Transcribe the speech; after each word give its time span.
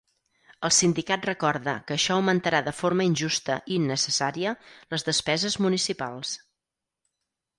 El 0.67 0.71
sindicat 0.75 1.27
recorda 1.29 1.75
que 1.89 1.95
això 1.97 2.15
augmentarà 2.21 2.61
‘de 2.69 2.73
forma 2.77 3.05
injusta 3.09 3.59
i 3.73 3.77
innecessària’ 3.81 4.53
les 4.95 5.05
despeses 5.11 5.61
municipals. 5.67 6.35